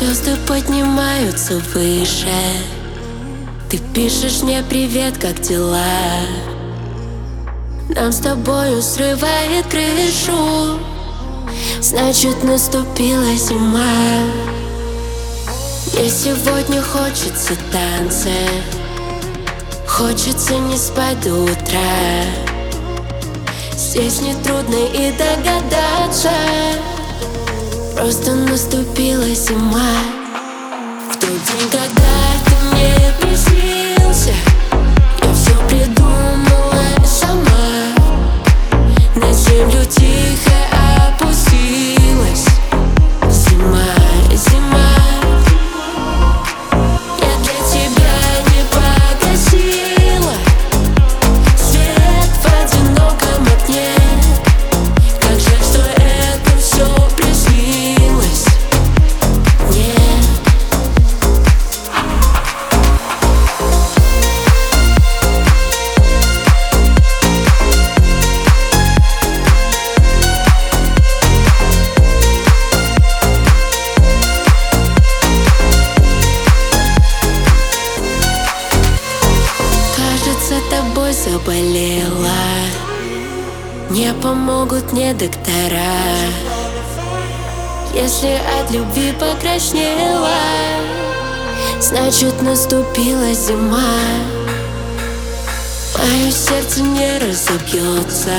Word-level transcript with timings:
Звезды 0.00 0.34
поднимаются 0.48 1.58
выше. 1.74 2.32
Ты 3.68 3.76
пишешь 3.94 4.40
мне 4.40 4.64
привет, 4.66 5.18
как 5.18 5.38
дела? 5.42 5.76
Нам 7.90 8.10
с 8.10 8.20
тобою 8.20 8.80
срывает 8.80 9.66
крышу. 9.66 10.78
Значит 11.82 12.42
наступила 12.44 13.36
зима. 13.36 14.24
Мне 15.92 16.08
сегодня 16.08 16.80
хочется 16.80 17.52
танца. 17.70 18.30
Хочется 19.86 20.54
не 20.54 20.78
спать 20.78 21.20
до 21.20 21.34
утра. 21.42 22.24
Здесь 23.76 24.22
нетрудно 24.22 24.76
и 24.76 25.12
догадаться 25.12 26.30
Просто 28.00 28.34
наступила 28.34 29.28
зима. 29.34 29.92
В 31.10 31.16
тот 31.18 31.28
день, 31.28 31.70
когда 31.70 32.19
заболела. 81.40 82.30
Не 83.90 84.12
помогут 84.14 84.92
мне 84.92 85.14
доктора. 85.14 85.80
Если 87.94 88.40
от 88.60 88.70
любви 88.70 89.12
покраснела 89.18 90.30
Значит 91.80 92.40
наступила 92.42 93.32
зима. 93.32 93.98
Мое 95.98 96.30
сердце 96.30 96.82
не 96.82 97.18
разобьется. 97.18 98.36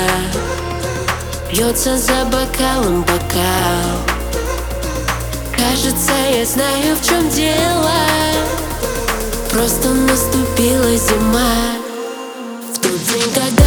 Бьется 1.51 1.97
за 1.97 2.25
бокалом 2.25 3.01
бокал. 3.01 3.99
Кажется, 5.57 6.13
я 6.33 6.45
знаю, 6.45 6.95
в 6.95 7.05
чем 7.05 7.29
дело. 7.29 7.91
Просто 9.51 9.89
наступила 9.89 10.95
зима 10.95 11.80
В 13.11 13.13
тот 13.13 13.23
день, 13.25 13.33
когда 13.33 13.60